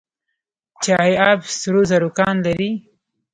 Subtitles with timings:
[0.83, 2.71] چاه اب سرو زرو کان لري؟